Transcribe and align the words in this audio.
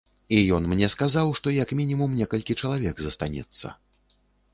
І 0.35 0.37
ён 0.55 0.63
мне 0.69 0.87
сказаў, 0.93 1.27
што 1.39 1.53
як 1.57 1.73
мінімум 1.79 2.15
некалькі 2.21 2.57
чалавек 2.63 2.95
застанецца. 3.05 3.67